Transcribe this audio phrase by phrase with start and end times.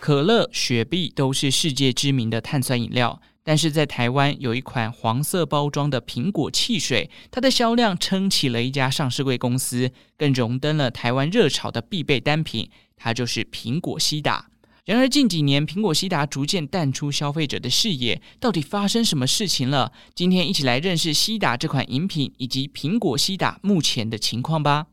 [0.00, 14.46] 可乐、雪碧都是世界知名的碳酸饮料，但是在台湾有一款黄色包装的苹果汽水，它的销量撑起了一家上市贵公司，更荣登了台湾热炒的必备单品，它就是苹果西打。
[14.86, 19.92] 然而近几年，苹果西打逐渐淡出消费者的视野，到底发生什么事情了？
[20.14, 24.86] 今天一起来认识西打这款饮品以及苹果西打目前的情况吧。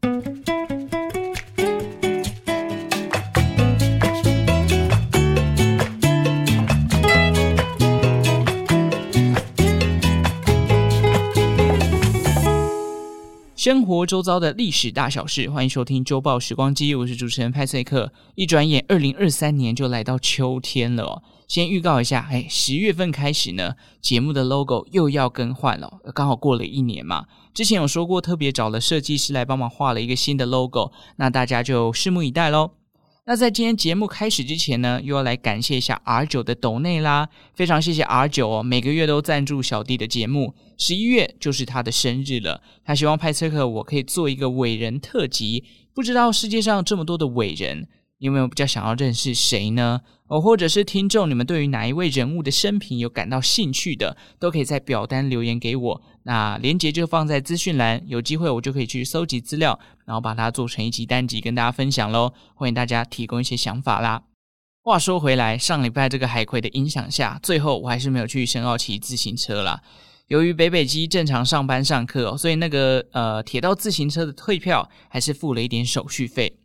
[13.58, 18.14] 生活周遭的历史大小事，欢迎收听周报时光机，我是主持人派翠克。
[18.36, 21.24] 一转眼，二零二三年就来到秋天了。
[21.48, 27.26] 先预告一下，哎，十月份开始呢，节目的 logo 又要更换了，刚好过了一年嘛。
[27.52, 32.77] 之前有说过，特别找了设计师来帮忙画了一个新的 logo，那大家就拭目以待喽。
[33.30, 40.56] 那在今天节目开始之前呢，又要来感谢一下 R 九的抖内啦，非常谢谢 R 九哦，每个月都赞助小弟的节目。
[40.78, 45.66] 十一月就是他的生日了，他希望派崔克我可以做一个伟人特辑。
[45.94, 47.90] 不知道世界上这么多的伟人，
[48.20, 50.02] 你有没有比较想要认识谁呢？
[50.28, 56.02] 哦，或者是听众，你们对于哪一位人物的生平有感到兴趣的，都可以在表单留言给我。
[56.24, 62.34] 那连接就放在资讯栏，有机会我就可以去搜集资料，然后把它做成一集单集跟大家分享喽。
[62.56, 64.24] 欢迎大家提供一些想法啦。
[64.84, 69.82] 话说回来，上礼拜这个海葵的影响下，最后我还是没有去深澳骑自行车啦。
[70.28, 76.58] 由于北北基正常上班上课，所以那个呃铁道自行车的退票还是付了一点手续费。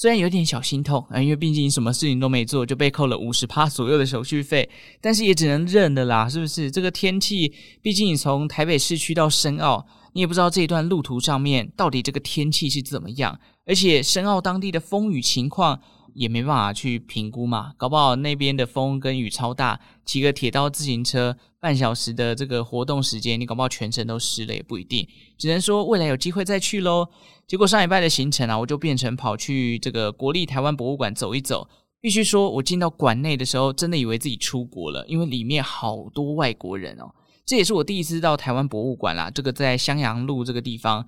[0.00, 6.70] 虽然有点小心痛啊，因为毕竟什么事情都没做就被扣了五十趴左右的手续费，但是也只能认的啦，是不是？
[6.70, 15.80] 这个天气，毕竟你从台北市区到深澳，你也不知道这一段路途上面到底这个天气是怎么样，而且深澳当地的风雨情况。
[16.18, 25.06] 也没办法去评估嘛，搞不好那边的风跟雨超大，骑个铁道自行车半小时的这个活动时间，你搞不好全程都湿了也不一定。
[25.38, 27.06] 只能说未来有机会再去喽。
[27.46, 31.68] 结果上礼拜的行程啊，我就变成跑去这个国立台湾博物馆走一走。
[32.00, 37.10] 必须说，我进到馆内的时候，真的以为自己出国了，因为里面好多外国人哦。
[37.46, 41.06] 这也是我第一次到台湾博物馆啦，这个在襄阳路这个地方。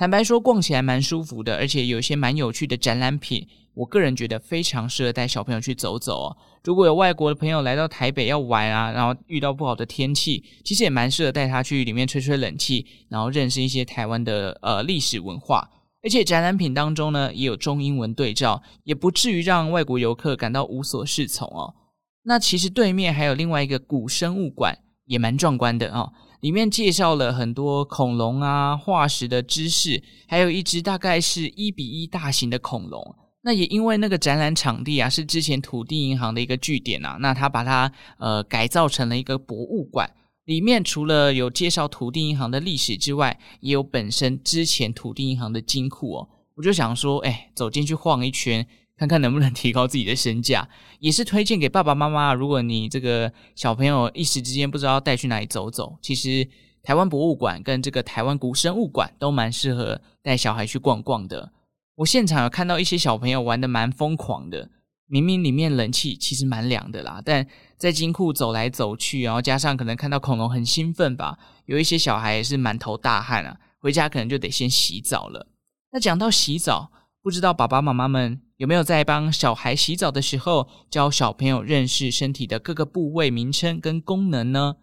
[0.00, 3.46] 坦白说，逛起来蛮舒服的，而且有一些蛮有趣的展览品。
[3.74, 6.36] 我个人觉得非常适合带小朋友去走走哦。
[6.64, 15.68] 如果有外国的朋友来到台北要玩啊，然后遇到不好的天气，其实也蛮适合带他去里面吹吹冷气，然后认识一些台湾的呃历史文化。
[16.02, 21.74] 而且展览品当中呢，也有中英文对照，也不至于让外国游客感到无所适从哦。
[22.22, 26.10] 那其实对面还有另外一个古生物馆，也蛮壮观的哦。
[26.40, 33.14] 里面介绍了很多恐龙啊、化石的知识，还有一只大概是一比一大型的恐龙。
[33.42, 40.10] 那也因为那个展览场地啊，是之前土地银行的一个据点啊，那他把它呃改造成了一个博物馆。
[40.44, 46.28] 里面除了有介绍土地银行的历史之外，也有本身之前土地银行的金库哦。
[46.56, 48.66] 我就想说，哎，走进去晃一圈，
[49.00, 50.68] 看看能不能提高自己的身价。
[50.98, 56.46] 也是推荐给爸爸妈妈，如果你这个小朋友一时之间不知道带去哪里走走，其实
[56.82, 61.50] 台湾博物馆跟这个台湾古生物馆都蛮适合带小孩去逛逛的。
[61.94, 64.68] 我现场有看到一些小朋友玩得蛮疯狂的，
[65.06, 67.46] 明明里面冷气其实蛮凉的啦，但
[67.78, 75.46] 在金库走来走去，然后加上可能看到恐龙很兴奋吧，有一些小孩也是满头大汗啊，回家可能就得先洗澡了。
[75.90, 84.76] 那讲到洗澡，不知道爸爸妈妈们有没有在帮小孩洗澡的时候教小朋友认识身体的各个部位名称跟功能呢？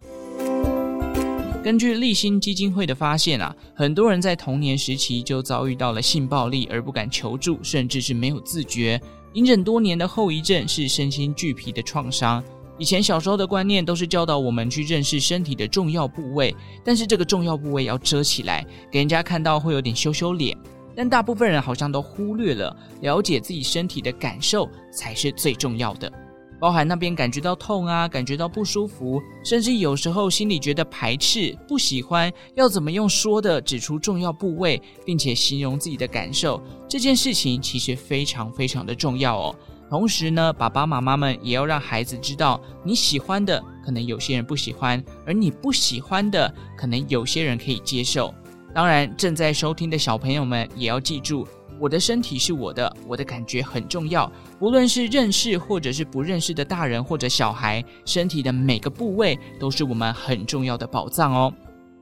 [1.62, 9.00] 根据立新基金会的发现啊，很多人在童年时期就遭遇到了性暴力而不敢求助，甚至是没有自觉。
[9.34, 12.42] 隐忍多年的后遗症是身心俱疲的创伤。
[12.78, 16.52] 以前小时候的观念都是教导我们去认识身体的重要部位，
[16.84, 20.58] 但是这个重要部位要遮起来，给人家看到会有点羞羞脸。
[20.98, 26.12] 但大部分人好像都忽略了，了解自己身体的感受才是最重要的。
[26.58, 39.54] 包含那边感觉到痛啊，感觉到不舒服，甚至有时候心里觉得排斥、不喜欢，要怎么用说的指出重要部位，并且形容自己的感受，这件事情其实非常非常的重要哦。
[39.88, 48.34] 同时呢，爸爸妈妈们也要让孩子知道，你喜欢的可能有些人不喜欢，而你不喜欢的可能有些人可以接受。
[48.78, 51.44] 当然，正在收听的小朋友们也要记住。
[51.80, 54.30] 我的身体是我的，我的感觉很重要。
[54.60, 61.52] 无论是认识或者是不认识的大人或者小孩，身体的每个部位都是我们很重要的宝藏哦。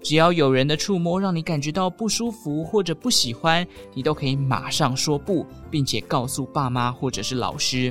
[0.02, 7.90] 只要有人的触摸让你感觉到不舒服或者不喜欢，你都可以马上说不，并且告诉爸妈或者是老师。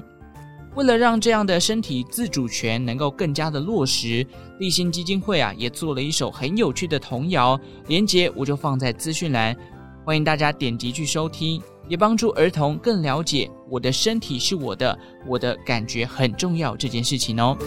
[0.76, 4.28] 为了让这样的身体自主权能够更加的落实，
[4.60, 7.58] 立新基金会啊也做了一首很有趣的童谣，
[7.88, 9.56] 连接我就放在资讯栏，
[10.04, 17.58] 欢迎大家点击去收听，也帮助儿童更了解我的身体是我的，我的感觉很重要这件事情哦。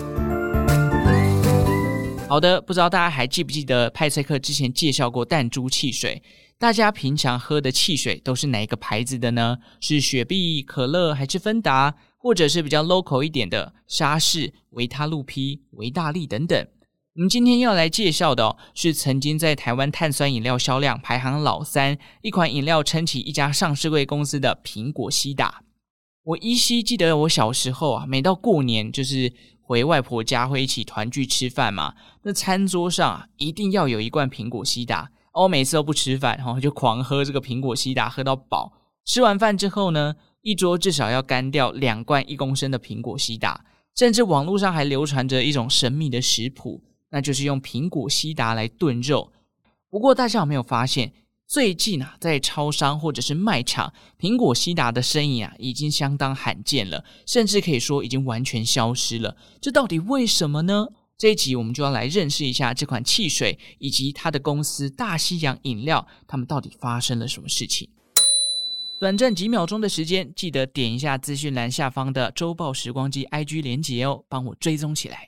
[2.28, 6.22] 好的，不知道大家还记不记得派赛克之前介绍过弹珠汽水？
[6.58, 9.56] 大家平常喝的汽水都是哪一个牌子的呢？
[9.80, 11.94] 是雪碧、可乐还是芬达？
[12.18, 16.66] 或者是比较 local 一点的沙士、维他露 P、维大利等等。
[17.14, 25.62] 我们今天要来介绍的哦，是曾经在台湾碳酸饮料销量排行老三，一款饮料撑起一家上市柜公司的苹果西打。
[26.22, 29.32] 我依稀记得我小时候啊，每到过年就是
[29.62, 38.74] 回外婆家会一起团聚吃饭嘛，那餐桌上一定要有一罐苹果西打，我每次都不吃饭，然后就狂喝这个苹果西打，喝到饱。
[39.04, 40.14] 吃完饭之后呢，
[40.48, 43.62] 一桌至少要干掉两罐一公升的苹果西达，
[43.94, 49.30] 甚至网络上还流传着一种神秘的食谱，那就是用苹果西达来炖肉。
[49.90, 51.12] 不过大家有没有发现，
[51.46, 59.36] 最近啊，在超商或者是卖场，苹果西达的身影啊，已经相当罕见了，甚至可以说已经完全消失了。
[59.60, 60.86] 这到底为什么呢？
[61.18, 67.90] 这一集我们就要来认识一下这款汽水以及它的公司大西洋饮料，他们到底发生了什么事情。
[69.00, 75.24] 短暂几秒钟的时间，记得点一下资讯栏下方的周报时光机 IG 连结哦，帮我追踪起来。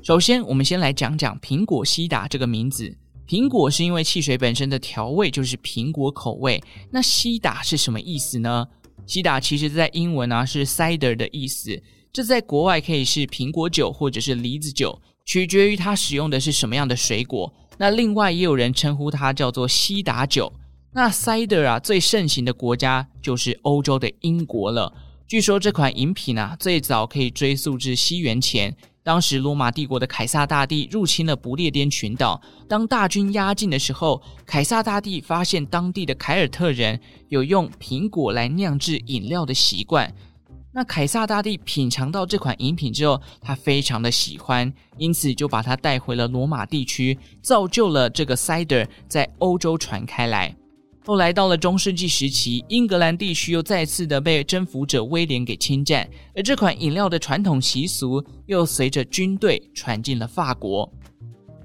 [0.00, 2.96] 首先，我们先来讲讲苹果西打这个名字。
[3.26, 6.62] 苹果是因为汽水本身的调味就是苹果口味，
[6.92, 8.64] 那西打是什么意思呢？
[9.06, 11.82] 西打其实在英文啊是 cider 的意思，
[12.12, 17.52] 这在国外可以是苹果酒或者是梨子酒，取决于它使用的是什么样的水果。
[17.78, 20.52] 那另外也有人称呼它叫做西打酒。
[20.92, 24.92] 那 cider 啊，最盛行的国家就是欧洲的英国了。
[25.26, 40.14] 据说这款饮品啊，最早可以追溯至西元前，当时罗马帝国的凯撒大帝入侵了不列颠群岛，当大军压境的时候，凯撒大帝发现当地的凯尔特人有用苹果来酿制饮料的习惯。
[40.76, 50.52] 那凯撒大帝品尝到这款饮品之后，他非常的喜欢，因此就把它带回了罗马地区，造就了这个 cider 在欧洲传开来。
[51.06, 60.90] 后来到了中世纪时期，英格兰地区又再次的被征服者威廉给侵占，而这款饮料的传统习俗又随着军队传进了法国。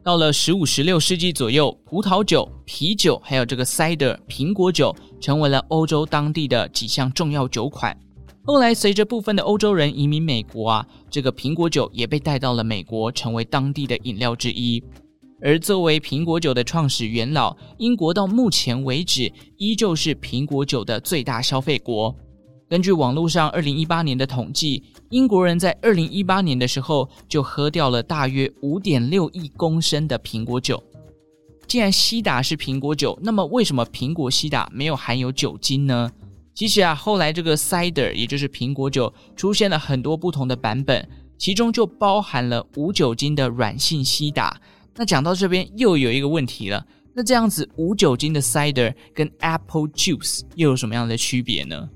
[0.03, 7.97] 到了十五、十六世纪左右，葡萄酒、啤酒还有这个 cider 苹果酒，成为了欧洲当地的几项重要酒款。
[8.51, 14.83] 后来，随着部分的欧洲人移民美国啊，这个苹果酒也被带到了美国，成为当地的饮料之一。
[15.39, 22.15] 而作为苹果酒的创始元老，英国到目前为止依旧是苹果酒的最大消费国。
[22.67, 24.81] 根据网络上二零一八年的统计，
[25.11, 30.83] 英国人在二零一八年的时候就喝掉了大约五点六亿公升的苹果酒。
[31.67, 36.09] 既然西打是苹果酒，那么为什么苹果西打没有含有酒精呢？
[36.59, 41.07] 其实啊，后来这个 cider 也就是苹果酒出现了很多不同的版本，
[41.37, 44.59] 其中就包含了无酒精的软性西打。
[44.95, 51.87] 那讲到这边又有一个问题了，那这样子无酒精的 cider 跟 apple juice 又有什么样的区别呢？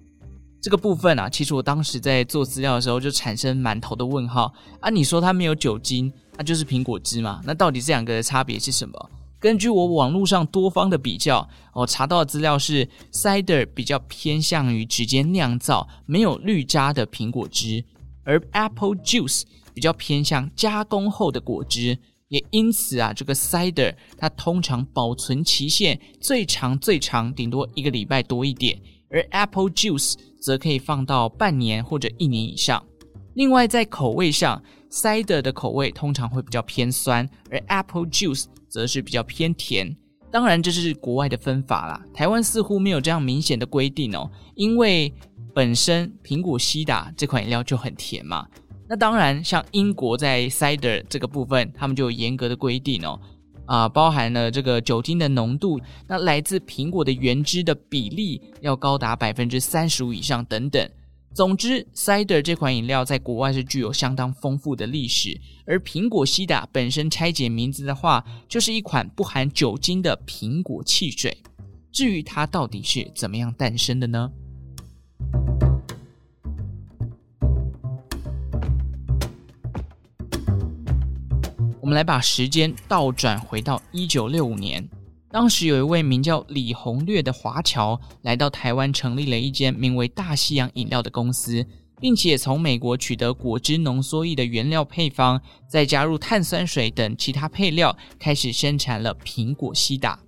[0.61, 4.89] 这个部分啊，其实我当时在做资料的时候就产生满头的问号啊。
[4.89, 7.41] 你说它没有酒精，那就是苹果汁嘛？
[7.43, 9.09] 那到底这两个的差别是什么？
[9.43, 17.83] 根据我网络上多方的比较，我查到的资料是，cider 比较偏向于直接酿造没有滤渣的苹果汁，
[18.23, 21.99] 而 apple juice 比较偏向加工后的果汁。
[22.29, 32.81] 也因此啊，这个 cider 它通常保存期限最长最长顶多一个礼拜多一点，而 apple juice 则可以放到半年或者一年以上。
[33.33, 39.97] 另外在口味上，cider 的口味通常会比较偏酸，而 apple juice 则是比较偏甜，
[40.31, 41.99] 当然这是国外的分法啦。
[42.13, 45.11] 台湾似乎没有这样明显的规定哦，因为
[45.53, 48.47] 本身苹果西打这款饮料就很甜嘛。
[48.87, 53.19] 那当然，像英国在 cider 这个部分，他们就有严格的规定哦，
[53.65, 60.87] 啊，包含了这个酒精的浓度，那来自苹果的原汁的比例要高达百分之三十五以上等等。
[61.33, 71.35] 总之，cider 这款饮料在国外是具有相当丰富的历史，而苹果西打本身拆解名字的话，就是一款不含酒精的苹果汽水。
[71.91, 74.31] 至于它到底是怎么样诞生的呢？
[81.81, 84.87] 我们来把时间倒转回到一九六五年，
[85.33, 91.65] 当时有一位名叫李鸿略的华侨来到台湾，成立了一间名为大西洋饮料的公司，
[91.99, 100.19] 并且从美国取得果汁浓缩液的原料配方，再加入碳酸水等其他配料，开始生产了苹果西打。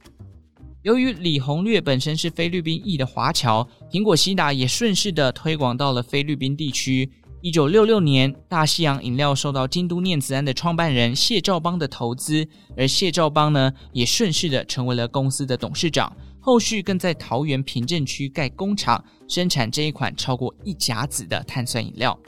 [0.81, 7.07] 由于李鸿略本身是菲律宾裔的华侨，苹果西打也顺势的推广到了菲律宾地区。
[7.45, 16.11] 一九六六年，大西洋饮料受到京都念慈庵的创办人谢兆邦的投资，而谢兆邦呢，也顺势的成为了公司的董事长。
[16.39, 22.19] 后续更在桃园平镇区盖工厂，生产这一款超过一甲子的碳酸饮料。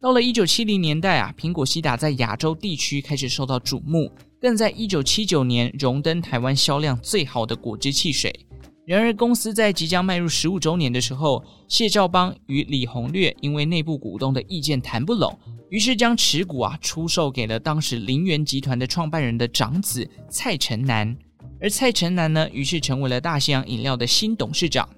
[0.00, 4.08] 到了一九七零年代啊，苹果西打在亚洲地区开始受到瞩目，
[4.40, 8.46] 更在一九七九年荣登台湾销量最好的果汁汽水。
[8.84, 15.38] 然而，公司在即将迈入十五周年的时候，谢兆邦与李鸿略因为内部股东的意见谈不拢，
[15.70, 21.16] 于是将持股啊出售给了当时林源集团的创办人的长子蔡成南，
[21.60, 24.88] 而蔡成南呢，于是成为了大西洋饮料的新董事长。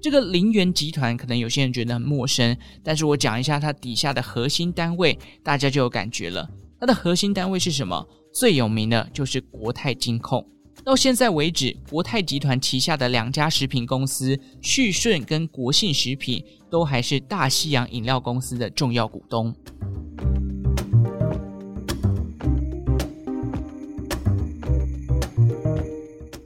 [0.00, 6.48] 这个林源集团可能有些人觉得很陌生，但是我讲一下它底下的核心单位，大家就有感觉了。
[6.78, 8.06] 它的核心单位是什么？
[8.32, 10.46] 最有名的就是国泰金控。
[10.88, 19.54] 到现在为止，国泰集团旗下的两家食品公司旭顺跟国信食品都还是大西洋饮料公司的重要股东。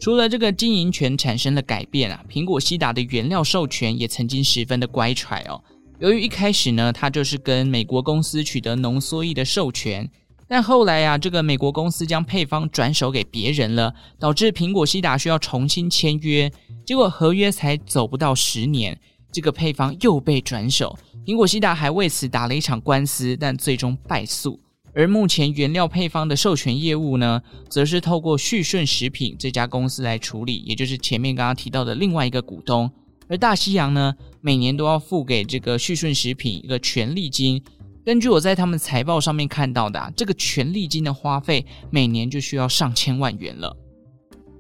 [0.00, 5.62] 除了这个经营权产生了改变啊，苹果西打的原料授权也曾经十分的乖舛哦。
[6.00, 10.10] 由于一开始呢，它就是跟美国公司取得浓缩液的授权。
[10.52, 16.52] 但后来呀、啊，这个美国公司将配方转手给别人了，导致苹果西打需要重新签约。
[16.84, 19.00] 结果合约才走不到十年，
[19.32, 20.94] 这个配方又被转手。
[21.24, 24.60] 苹果西打还为此打了一场官司，但最终败诉。
[24.92, 27.40] 而目前原料配方的授权业务呢，
[27.70, 32.92] 则是透过旭顺食品这家公司来处理，也就是前面刚刚提到的另外一个股东。
[33.26, 37.62] 而大西洋呢，每年都要付给这个旭顺食品一个权利金。
[38.04, 43.76] 根据我在他们财报上面看到的啊，这个权利金的花费每年就需要上千万元了。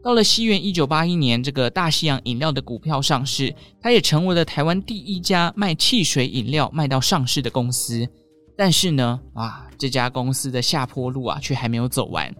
[0.00, 8.08] 到了西元一九八一年，这个大西洋饮料的股票上市，它也成为了台湾第一家卖汽水饮料卖到上市的公司。
[8.56, 12.32] 但是呢，啊，这家公司的下坡路啊，却还没有走完。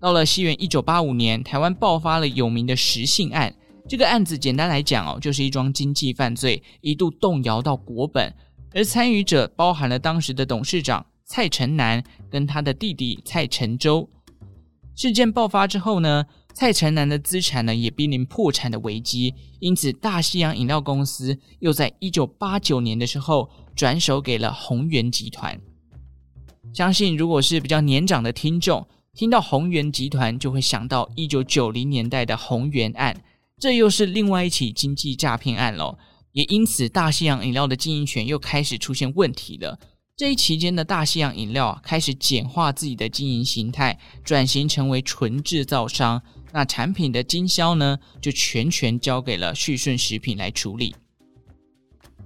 [0.00, 3.52] 到了西元一九八五年，台湾爆发了有名的十信案。
[3.88, 8.32] 这个案子简单来讲哦，就是一桩经济犯罪，一度动摇到国本。
[8.72, 14.08] 而参与者包含了当时的董事长蔡成南跟他的弟弟蔡成洲。
[14.94, 25.60] 事件爆发之后呢，蔡成南的资产呢也濒临破产的危机，因此大西洋饮料公司又在一九八九年的时候转手给了宏源集团。
[26.72, 33.22] 相信如果是比较年长的听众，听到宏源集团就会想到一九九零年代的宏源案，
[33.58, 35.98] 这又是另外一起经济诈骗案喽。
[36.36, 39.78] 也因此，大西洋饮料的经营权又开始出现问题了。
[40.14, 46.20] 这一期间的大西洋饮料啊，开始简化自己的经营形态，转型成为纯制造商。
[46.52, 50.94] 那产品的经销呢，就全权交给了旭顺食品来处理。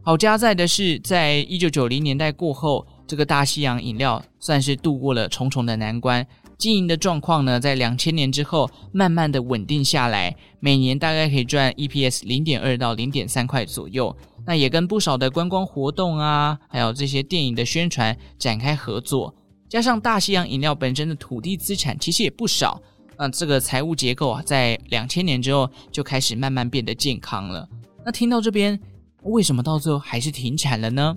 [0.02, 6.26] 好加在的是，在一九九零年代过后，这个大西洋饮料算是度过了重重的难关。
[6.61, 14.14] 经营的状况呢，在两千年之后慢慢的稳定下来，每年大概可以赚 EPS 零点二到零点三块左右。
[14.47, 19.35] 那也跟不少的观光活动啊，还有这些电影的宣传展开合作，
[19.71, 22.79] 加上大西洋饮料本身的土地资产其实也不少，
[23.17, 27.67] 那这个财务结构啊，在两千年之后就开始慢慢变得健康了。
[28.05, 28.79] 那听到这边，
[29.23, 31.17] 为什么到最后还是停产了呢？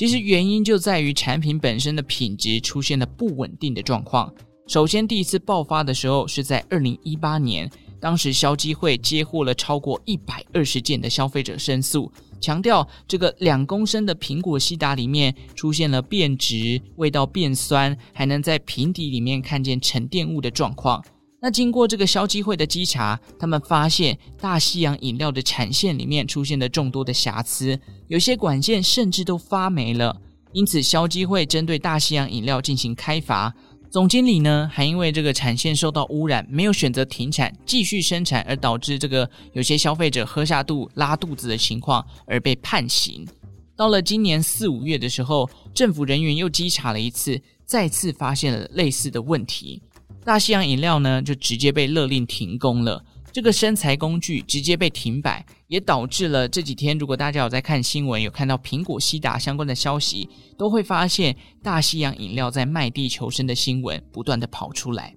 [0.00, 4.32] 其实原因就在于产品本身的品质出现了不稳定的状况。
[4.66, 21.04] 首先，第一次爆发的时候是在二零一八年，当时消基会接获了超过一百二十件的消费者申诉，强调这个两公升的苹果西打里面出现了变质、味道变酸，还能在瓶底里面看见沉淀物的状况。
[21.42, 30.20] 那经过这个消基会的稽查，他们发现大西洋饮料的产线里面出现了众多的瑕疵，有些管线甚至都发霉了。
[30.52, 33.54] 因此，消基会针对大西洋饮料进行开罚。
[33.88, 43.26] 总经理呢，还因为这个产线受到污染，没有选择停产，继续生产，而导致这个有些消费者喝下肚、拉肚子的情况，而被判刑。
[43.74, 49.82] 到了今年四五月的时候，政府人员又稽查了一次，再次发现了类似的问题。
[50.30, 53.04] 大西洋饮料呢，就直接被勒令停工了。
[53.32, 65.16] 这个生财工具直接被停摆，也导致了这几天，如果大家有在看新闻，有看到苹果西达相关的消息，都会发现大西洋饮料在卖地求生的新闻不断的跑出来。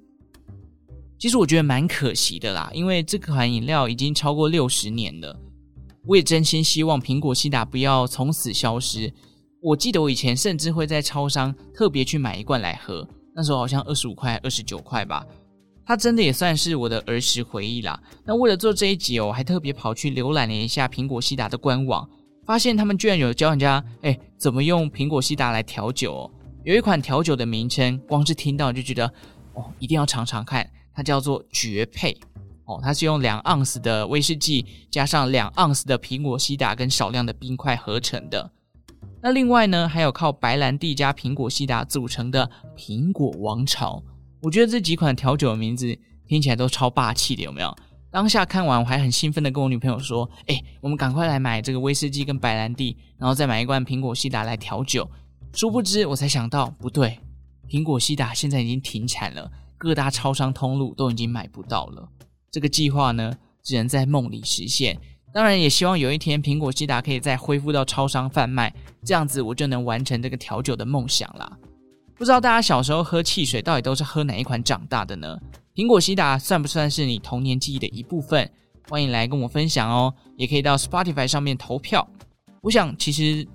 [1.20, 5.39] 其实我觉得蛮可惜的啦，因为这款饮料已经超过六十年了。
[6.08, 9.13] 我也真心希望苹果西达不要从此消失。
[9.62, 15.25] 我记得我以前甚至会在超商特别去买一罐来喝，那时候好像二十五块、二十九块吧。
[15.86, 18.02] 它真的也算是我的儿时回忆啦。
[18.24, 22.10] 那为了做这一集哦，我还特别跑去浏览了一下苹果西达的官网，
[22.46, 26.32] 发现他们居然有教人家哎怎么用苹果西达来调酒哦。
[26.63, 29.06] 有一款调酒的名称，光是听到就觉得
[29.54, 30.70] 哦，一定要尝尝看。
[30.96, 32.16] 它叫做绝配
[32.66, 38.52] 哦，它是用两盎司的威士忌加上两盎司的苹果西达跟少量的冰块合成的。
[39.22, 44.03] 那另外呢，还有靠白兰地加苹果西打组成的苹果王朝。
[44.41, 47.75] 我觉得这几款调酒的名字听起来都超霸气的，有没有？
[48.12, 55.10] 当下看完我还很兴奋的跟我女朋友说：“哎，我们赶快来买这个威士忌跟白兰地，然后再买一罐苹果西打来调酒。”
[55.53, 57.19] 殊不知我才想到，不对，
[57.69, 59.51] 苹果西打现在已经停产了。
[59.77, 62.07] 各大超商通路都已经买不到了，
[62.51, 65.00] 这个计划呢，只能在梦里实现。
[65.34, 68.72] 当然，也希望有一天苹果西打可以再恢复到超商贩卖，
[69.04, 71.52] 这样子我就能完成这个调酒的梦想啦。
[72.16, 75.36] 不知道大家小时候喝汽水到底都是喝哪一款长大的呢？
[75.74, 78.48] 苹果西打算不算是你童年记忆的一部分？
[78.88, 82.08] 欢迎来跟我分享哦，也可以到 Spotify 上面投票。
[82.62, 83.48] 我想，其实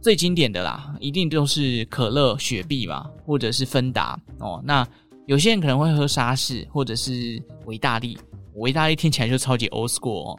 [0.00, 4.60] 最经典的啦，一定都是可乐、雪碧嘛，或者是芬达哦。
[4.64, 4.84] 那
[5.26, 8.18] 有些人可能会喝沙士或者是维大利，
[8.54, 10.36] 维大利听起来就超级 old school。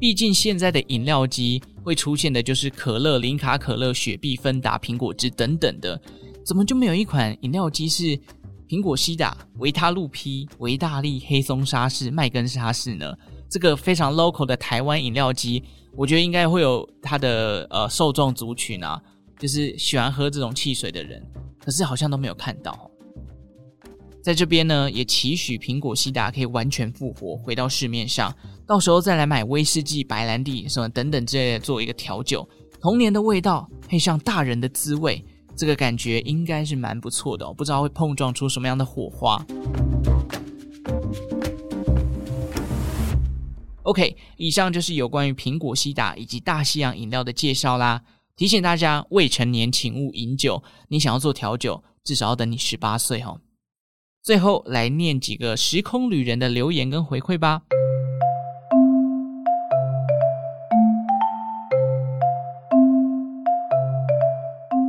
[0.00, 6.00] 毕竟现在的饮料机会出现的就是可乐、零卡可乐、雪碧、芬达、苹果汁等等的，
[6.42, 8.18] 怎么就没有一款饮料机是
[8.66, 13.14] 苹果西打、维他露 P、维大利、黑松沙士、麦根沙士呢？
[13.50, 15.62] 这个非常 local 的台湾饮料机，
[15.94, 18.98] 我觉得应该会有它的呃受众族群啊，
[19.38, 21.22] 就是喜欢喝这种汽水的人，
[21.62, 22.89] 可是好像都没有看到。
[24.22, 28.34] 在这边呢，也期许苹果西打可以完全复活，回到市面上。
[28.66, 32.46] 到时候再来买威士忌、白兰地什么等等之类的，做一个调酒，
[32.80, 35.24] 童年的味道配上大人的滋味，
[35.56, 37.54] 这个感觉应该是蛮不错的哦。
[37.54, 39.42] 不知道会碰撞出什么样的火花。
[43.84, 48.02] OK，以上就是有关于苹果西打以及大西洋饮料的介绍啦。
[48.36, 50.62] 提醒大家，未成年请勿饮酒。
[50.88, 53.40] 你想要做调酒，至少要等你十八岁哦。
[54.22, 57.62] 最后来念几个时空旅人的留言跟回馈吧。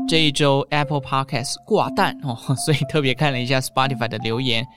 [0.06, 4.67] 这一周 Apple Podcast 挂蛋哦， 所以特别看了一下 Spotify 的留言，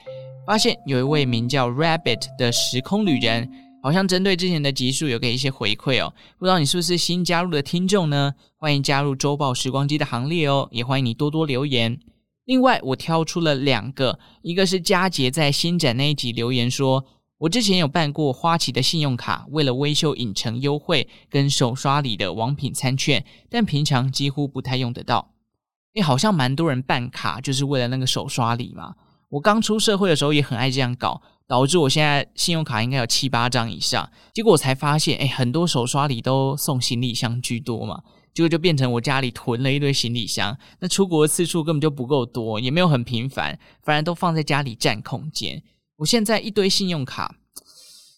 [0.47, 3.51] 发现有一位名叫 Rabbit 的时空旅人，
[3.83, 6.13] 好像针对之前的集数有给一些回馈哦。
[6.39, 8.33] 不知道你是不是新加入的听众呢？
[8.57, 11.99] 欢迎加入周报时光机的行列哦，也欢迎你多多留言。
[12.45, 17.03] 另外，我挑出了两个，一个是佳杰在新展那一集留言说，
[17.39, 25.31] 我之前有办过花旗的信用卡，为了威秀影城优惠跟手刷礼的王品餐券，但平常几乎不太用得到。
[25.95, 28.93] 诶，好像蛮多人办卡就是为了那个手刷礼嘛。
[29.29, 34.07] 我刚出社会的时候也很爱这样搞，导致我现在信用卡应该有七八张以上。
[34.31, 38.03] 结果我才发现，诶，很多手刷礼都送行李箱居多嘛。
[38.35, 45.63] 结果就变成我家里囤了一堆行李箱，那出国的次数根本就不够多，也没有很频繁，反而都放在家里占空间。
[45.95, 47.33] 我现在一堆信用卡，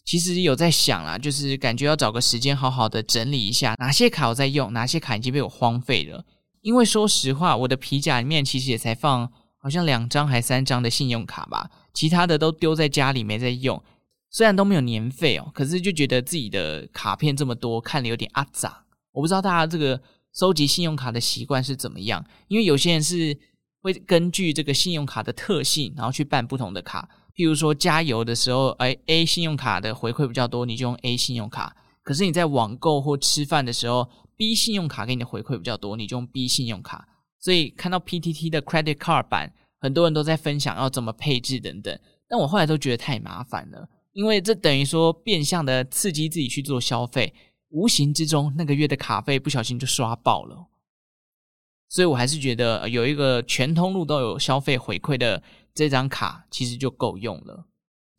[0.04, 6.26] 其实有在想啦，就是感觉要找个时间好好的整理一下，哪些卡我在用，哪些卡已经被我荒废了。
[6.62, 13.84] 因为说实话，我的皮夹里面其实也才放好像两张还三张的信用卡吧，其他的都丢在家里没在用。
[14.32, 18.87] 虽然都没有年费哦，可是就觉得自己的卡片这么多，看了有点阿杂。
[19.18, 20.00] 我不知道大家这个
[20.32, 23.36] 收集信用卡的习惯是怎么样，因为有些人是
[23.82, 27.10] 会根据这个信用卡的特性，然后去办不同的卡。
[27.36, 31.76] 譬如说加油的时候，哎，A 信用卡的回馈比较多，你就用 A 信用卡。
[32.04, 37.08] 可是你在网购或吃饭的时候，B 信用卡给你的回馈比较多，你就用 B 信用卡。
[37.40, 42.00] 所以看到 PTT 的 Credit Card 版，很多人都在分享要怎么配置等等。
[42.30, 47.34] 但我后来都觉得太麻烦了，因为这等于说变相的刺激自己去做消费。
[47.70, 50.68] 无形之中，那个月的卡费不小心就刷爆了，
[51.90, 55.42] 所以我还是觉得有一个全通路都有消费回馈的
[55.74, 57.66] 这张卡，其实就够用了。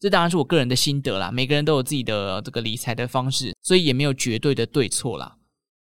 [0.01, 5.37] 这当然是我个人的心得啦，每个人都有自己的这个理财的方式，所以也没有绝对的对错啦。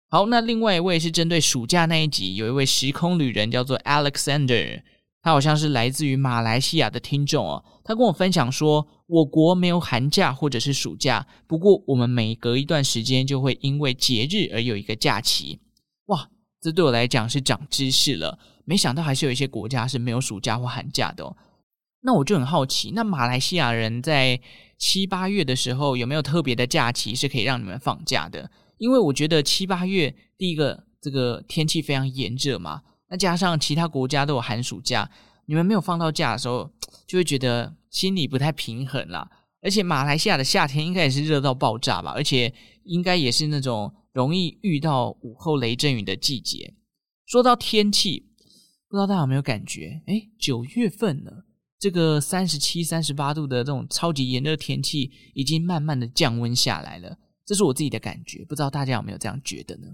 [0.08, 4.82] 好，那另外一位是针对暑假那一集，有一位时空旅人叫做 Alexander，
[5.26, 7.64] 他好像是来自于马来西亚的听众哦。
[7.82, 15.58] 他跟我分享说，我国没有寒假或者是暑假，不过我们每隔一段时间就会因为节日而有一个假期。
[16.04, 18.38] 哇，这对我来讲是长知识了。
[18.64, 21.36] 没想到还是有一些国家是没有暑假或寒假的哦。
[22.02, 24.40] 那我就很好奇，那马来西亚人在
[24.78, 28.48] 七八月的时候有没有特别的假期是可以让你们放假的？
[28.78, 35.10] 因为我觉得七八月第一个这个天气非常炎热嘛，那加上其他国家都有寒暑假，
[35.46, 36.70] 你们没有放到假的时候，
[37.06, 39.30] 就会觉得心里不太平衡啦。
[39.62, 42.52] 而且马来西亚的夏天应该也是热到爆炸吧，而且
[42.84, 46.74] 应该也是那种容易遇到午后雷阵雨的季节。
[47.26, 48.28] 说到天气，
[48.88, 50.02] 不知道大家有没有感觉？
[50.06, 51.46] 诶，九月份了，
[51.80, 57.18] 这个三十七、三十八度的这种超级炎热天气，已经慢慢的降温下来了。
[57.44, 59.88] 这是我自己的感觉，不知道大家有没有这样觉得呢？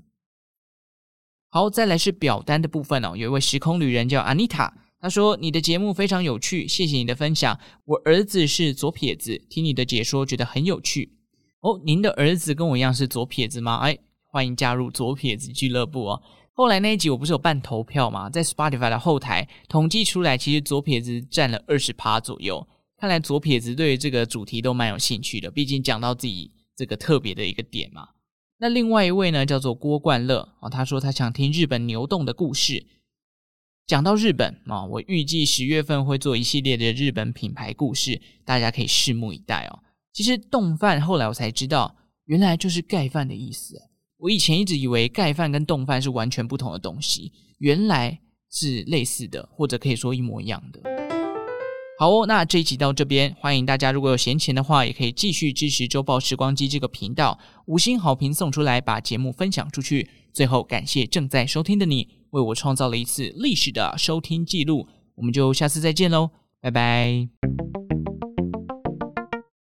[1.54, 3.14] 好，再来是表单的部分哦。
[3.14, 7.60] 有一位时空旅人叫 Anita，他说：“你的节目非常有趣，谢谢你的分享。
[7.84, 11.12] 我儿子是左撇子，听你的解说觉得很有趣。
[11.60, 13.76] 哦，您的儿子跟我一样是左撇子吗？
[13.82, 16.22] 哎，欢迎加入左撇子俱乐部哦。
[16.54, 18.30] 后来那一集我不是有办投票吗？
[18.30, 22.66] 在 Spotify 的后台统计出来，其实左撇子占了二十趴左右。
[22.96, 28.08] 看来左撇子对于这个主题都蛮有兴趣的，毕竟讲到自己。”这个特别的一个点嘛，
[28.62, 32.87] 那另外一位呢，叫做郭冠乐啊，他说他想听日本牛洞的故事。
[33.88, 39.83] 讲到日本啊，我预计十月份会做一系列的日本品牌故事，大家可以拭目以待哦。
[40.12, 41.96] 其实冻饭后来我才知道，
[42.27, 43.75] 原来就是盖饭的意思。
[44.18, 50.81] 我以前一直以为盖饭跟冻饭是完全不同的东西，原来是类似的，或者可以说一模一样的。
[52.02, 60.10] 好哦，那这一集到这边，欢迎大家如果有闲钱的话，也可以继续支持周报时光机这个频道，五星好评送出来，把节目分享出去。
[60.32, 64.88] 最后，感谢正在收听的你，为我创造了一次历史的收听记录。
[65.14, 67.28] 我们就下次再见喽，拜拜。